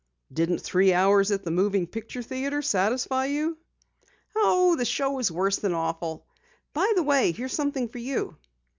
"Didn't 0.33 0.63
three 0.63 0.93
hours 0.95 1.29
at 1.29 1.43
the 1.43 1.51
moving 1.51 1.85
picture 1.85 2.23
theatre 2.23 2.63
satisfy 2.63 3.25
you?" 3.27 3.59
"Oh, 4.35 4.75
the 4.75 4.83
show 4.83 5.11
was 5.11 5.31
worse 5.31 5.57
than 5.57 5.75
awful. 5.75 6.25
By 6.73 6.91
the 6.95 7.03
way, 7.03 7.31
here's 7.33 7.53
something 7.53 7.87
for 7.87 7.99
you." 7.99 8.35